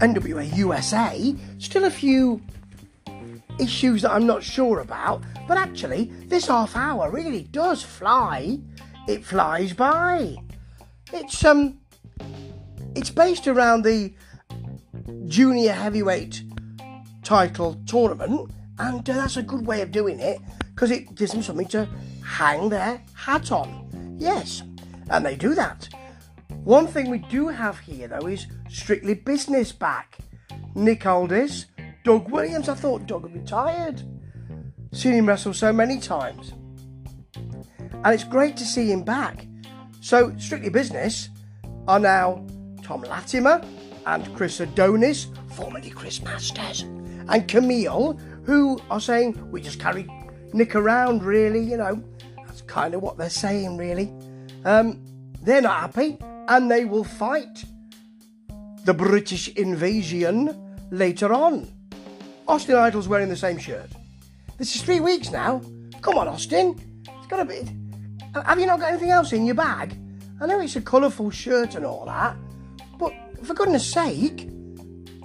[0.00, 2.40] NWA USA, still a few
[3.58, 8.58] issues that I'm not sure about, but actually, this half hour really does fly.
[9.06, 10.36] It flies by.
[11.12, 11.78] It's um,
[12.94, 14.14] it's based around the
[15.26, 16.44] junior heavyweight
[17.22, 20.40] title tournament, and uh, that's a good way of doing it
[20.74, 21.88] because it gives them something to
[22.24, 24.16] hang their hat on.
[24.18, 24.62] Yes,
[25.10, 25.88] and they do that.
[26.64, 30.18] One thing we do have here though is strictly business back.
[30.74, 31.66] Nick Aldis,
[32.04, 32.68] Doug Williams.
[32.68, 34.02] I thought Doug had retired.
[34.92, 36.52] Seen him wrestle so many times.
[37.34, 39.46] And it's great to see him back.
[40.00, 41.28] So, Strictly Business
[41.86, 42.46] are now
[42.82, 43.62] Tom Latimer
[44.06, 46.82] and Chris Adonis, formerly Chris Masters,
[47.28, 50.08] and Camille, who are saying, we just carry
[50.54, 52.02] Nick around, really, you know.
[52.46, 54.10] That's kind of what they're saying, really.
[54.64, 55.04] Um,
[55.42, 56.18] they're not happy,
[56.50, 57.64] and they will fight
[58.84, 61.68] the British invasion later on.
[62.48, 63.88] Austin Idol's wearing the same shirt.
[64.58, 65.62] This is three weeks now.
[66.02, 66.76] Come on, Austin.
[67.06, 67.60] It's got to be.
[68.34, 69.96] Have you not got anything else in your bag?
[70.40, 72.36] I know it's a colourful shirt and all that,
[72.98, 73.12] but
[73.44, 74.48] for goodness sake,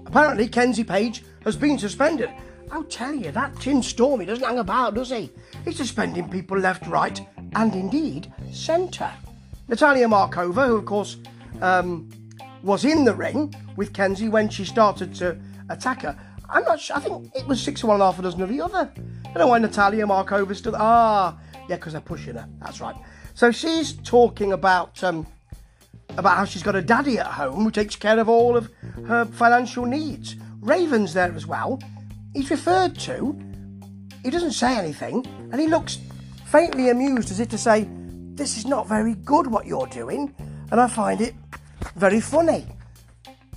[0.05, 2.29] apparently Kenzie Paige has been suspended.
[2.71, 5.31] I'll tell you, that Tim Stormy doesn't hang about, does he?
[5.63, 7.19] He's suspending people left, right,
[7.55, 9.11] and indeed centre.
[9.67, 11.17] Natalia Markova, who of course
[11.61, 12.09] um,
[12.63, 15.37] was in the ring with Kenzie when she started to
[15.69, 16.17] attack her.
[16.49, 16.95] I'm not sure.
[16.95, 18.91] I think it was six of one and a half a dozen of the other.
[18.95, 20.75] I don't know why Natalia Markova stood.
[20.77, 22.47] Ah, yeah, because they're pushing her.
[22.59, 22.95] That's right.
[23.33, 25.25] So she's talking about um,
[26.17, 28.69] about how she's got a daddy at home who takes care of all of
[29.07, 30.35] her financial needs.
[30.61, 31.81] Raven's there as well.
[32.33, 33.37] He's referred to.
[34.23, 35.99] He doesn't say anything, and he looks
[36.45, 37.87] faintly amused, as if to say,
[38.35, 40.35] "This is not very good what you're doing,"
[40.71, 41.33] and I find it
[41.95, 42.67] very funny.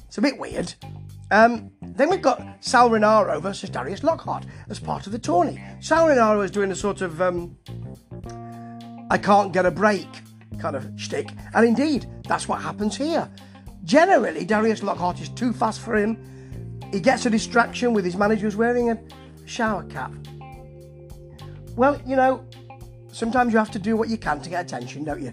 [0.07, 0.73] It's a bit weird.
[1.31, 5.63] Um, then we've got Sal Rinauro versus Darius Lockhart as part of the tourney.
[5.81, 7.57] Sal Rinauro is doing a sort of um,
[9.11, 10.09] I can't get a break
[10.59, 13.29] kind of shtick, and indeed, that's what happens here.
[13.85, 16.17] Generally, Darius Lockhart is too fast for him.
[16.93, 18.99] He gets a distraction with his manager's wearing a
[19.45, 20.13] shower cap.
[21.77, 22.45] Well, you know,
[23.19, 25.33] sometimes you have to do what you can to get attention, don't you?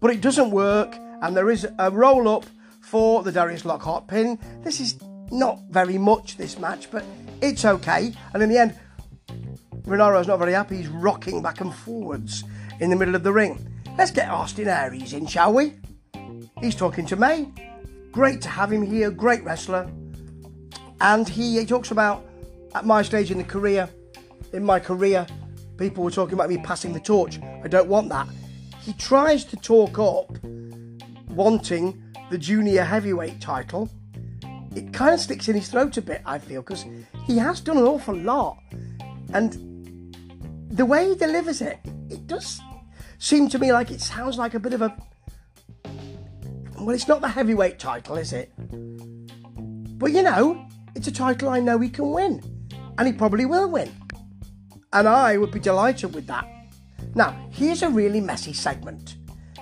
[0.00, 2.46] But it doesn't work, and there is a roll up
[2.80, 4.38] for the Darius Lockhart pin.
[4.62, 4.98] This is
[5.30, 7.04] not very much this match, but
[7.42, 8.12] it's okay.
[8.32, 8.74] And in the end,
[9.82, 10.78] Rinauro's not very happy.
[10.78, 12.44] He's rocking back and forwards
[12.80, 13.66] in the middle of the ring.
[13.98, 15.74] Let's get Austin Aries in, shall we?
[16.60, 17.48] He's talking to May.
[18.12, 19.90] Great to have him here, great wrestler.
[21.00, 22.24] And he, he talks about
[22.74, 23.90] at my stage in the career,
[24.52, 25.26] in my career,
[25.78, 27.40] people were talking about me passing the torch.
[27.62, 28.28] I don't want that.
[28.80, 30.36] He tries to talk up
[31.28, 33.90] wanting the junior heavyweight title
[34.76, 36.84] it kind of sticks in his throat a bit, I feel, because
[37.24, 38.58] he has done an awful lot.
[39.32, 40.14] And
[40.70, 41.78] the way he delivers it,
[42.10, 42.60] it does
[43.18, 44.96] seem to me like it sounds like a bit of a.
[46.78, 48.52] Well, it's not the heavyweight title, is it?
[49.98, 52.42] But you know, it's a title I know he can win.
[52.98, 53.90] And he probably will win.
[54.96, 56.48] And I would be delighted with that.
[57.14, 59.16] Now, here's a really messy segment.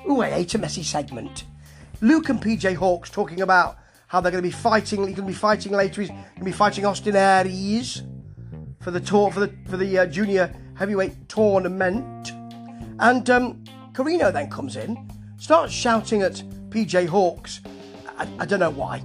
[0.07, 1.43] Oh, I hate a messy segment.
[2.01, 5.01] Luke and PJ Hawx talking about how they're going to be fighting.
[5.01, 6.03] He's going to be fighting later.
[6.03, 8.05] He's going to be fighting Austin Aries
[8.81, 12.31] for the tour for the for the uh, junior heavyweight tournament.
[13.01, 16.35] And um, Corino then comes in, starts shouting at
[16.69, 17.59] PJ Hawx.
[18.17, 19.03] I, I don't know why.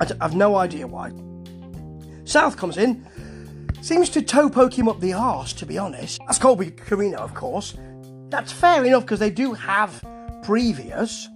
[0.00, 1.12] I I've no idea why.
[2.24, 3.06] South comes in,
[3.84, 6.18] seems to toe poke him up the arse, to be honest.
[6.26, 7.76] That's Colby Corino, of course.
[8.30, 10.02] That's fair enough because they do have
[10.42, 11.28] previous.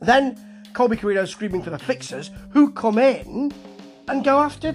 [0.00, 0.40] Then
[0.72, 3.52] Colby Corino screaming for the fixers, who come in
[4.08, 4.74] and go after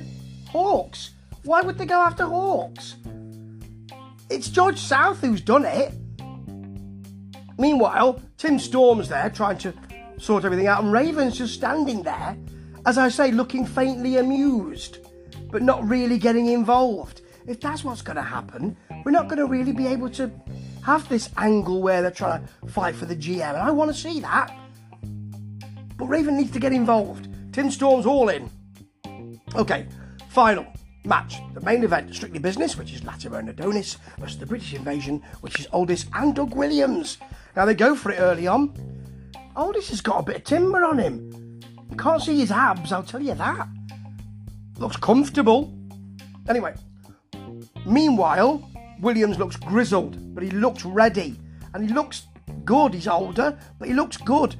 [0.49, 1.09] Hawx.
[1.43, 2.93] Why would they go after Hawx?
[4.29, 5.91] It's George South who's done it.
[7.57, 9.73] Meanwhile, Tim Storm's there trying to
[10.19, 12.37] sort everything out, and Raven's just standing there,
[12.85, 14.99] as I say, looking faintly amused,
[15.55, 17.21] but not really getting involved.
[17.47, 18.75] If that's what's going to happen,
[19.05, 20.29] we're not going to really be able to
[20.83, 23.97] have this angle where they're trying to fight for the GM, and I want to
[23.97, 24.53] see that.
[25.95, 27.29] But Raven needs to get involved.
[27.53, 28.49] Tim Storm's all in.
[29.55, 29.87] Okay,
[30.27, 30.67] final
[31.05, 31.37] match.
[31.53, 35.57] The main event, strictly business, which is Latimer and Adonis, versus the British Invasion, which
[35.57, 37.17] is Aldis and Doug Williams.
[37.55, 38.73] Now they go for it early on.
[39.55, 41.61] Aldis has got a bit of timber on him.
[41.89, 43.69] You can't see his abs, I'll tell you that.
[44.77, 45.73] Looks comfortable.
[46.47, 46.75] Anyway,
[47.85, 48.69] meanwhile,
[48.99, 51.39] Williams looks grizzled, but he looks ready.
[51.73, 52.27] And he looks
[52.63, 52.93] good.
[52.93, 54.55] He's older, but he looks good.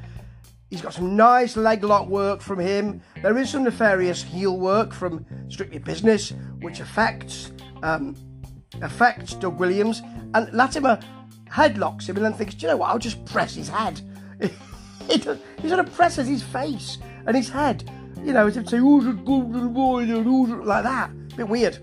[0.70, 3.02] He's got some nice leg lock work from him.
[3.22, 7.52] There is some nefarious heel work from Strictly Business, which affects
[7.84, 8.16] um,
[8.82, 10.02] affects Doug Williams.
[10.34, 11.00] And Latimer
[11.50, 12.90] headlocks him and then thinks, Do you know what?
[12.90, 14.02] I'll just press his head.
[15.10, 17.90] he, does, he sort of presses his face and his head,
[18.26, 20.04] you know, as if to say, Who's a golden boy?
[20.04, 21.12] Like that.
[21.36, 21.78] Bit weird.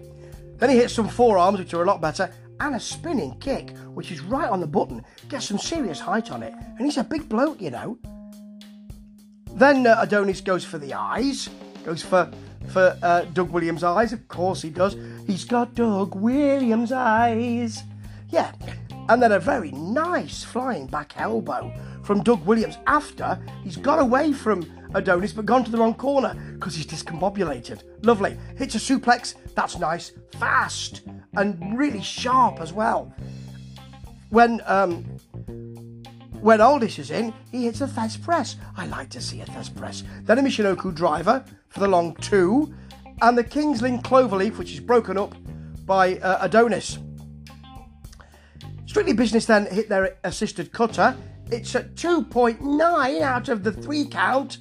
[0.58, 4.12] Then he hits some forearms, which are a lot better, and a spinning kick, which
[4.12, 6.54] is right on the button, gets some serious height on it.
[6.54, 7.98] And he's a big bloke, you know.
[9.54, 11.48] Then uh, Adonis goes for the eyes,
[11.84, 12.30] goes for
[12.68, 14.12] for uh, Doug Williams' eyes.
[14.12, 14.96] Of course he does.
[15.26, 17.82] He's got Doug Williams' eyes.
[18.30, 18.52] Yeah.
[19.08, 21.72] And then a very nice flying back elbow
[22.02, 24.62] from Doug Williams after he's got away from
[24.94, 27.82] Adonis but gone to the wrong corner because he's discombobulated.
[28.04, 28.36] Lovely.
[28.56, 29.34] Hits a suplex.
[29.54, 30.12] That's nice.
[30.38, 31.02] Fast
[31.34, 33.14] and really sharp as well.
[34.30, 35.04] When um,
[36.40, 38.56] when Aldis is in, he hits a Thesz press.
[38.76, 40.02] I like to see a Thesz press.
[40.22, 42.74] Then a Michinoku driver for the long two,
[43.20, 45.34] and the King's Lynn Cloverleaf, which is broken up
[45.86, 46.98] by uh, Adonis.
[48.86, 51.16] Strictly Business then hit their assisted cutter.
[51.50, 54.58] It's at 2.9 out of the three count.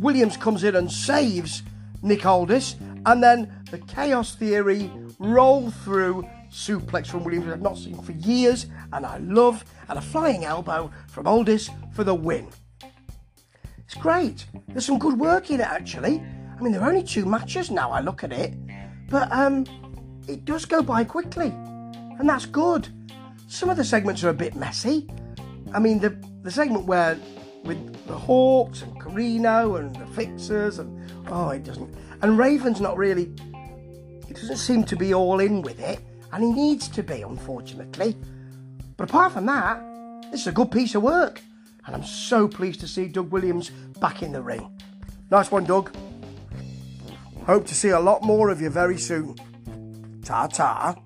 [0.00, 1.62] Williams comes in and saves
[2.02, 8.00] Nick Aldis, and then the Chaos Theory roll through suplex from Williams I've not seen
[8.00, 12.48] for years and I love, and a flying elbow from Aldis for the win.
[13.78, 14.46] It's great.
[14.68, 16.22] There's some good work in it actually.
[16.58, 17.90] I mean, there are only two matches now.
[17.90, 18.54] I look at it,
[19.08, 19.64] but um,
[20.26, 22.88] it does go by quickly, and that's good.
[23.46, 25.08] Some of the segments are a bit messy.
[25.72, 26.10] I mean, the
[26.42, 27.18] the segment where
[27.64, 31.94] with the Hawx and Corino and the Fixers and oh, it doesn't.
[32.22, 33.32] And Raven's not really.
[34.26, 36.00] He doesn't seem to be all in with it
[36.32, 38.16] and he needs to be, unfortunately.
[38.96, 39.82] But apart from that,
[40.30, 41.40] this is a good piece of work,
[41.86, 43.70] and I'm so pleased to see Doug Williams
[44.00, 44.70] back in the ring.
[45.30, 45.94] Nice one, Doug.
[47.46, 49.36] Hope to see a lot more of you very soon.
[50.22, 50.96] Ta ta.